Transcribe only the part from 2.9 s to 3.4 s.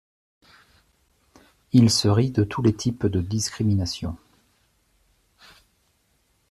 de